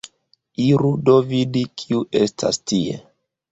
[0.67, 2.99] Iru do vidi, kiu estas tie.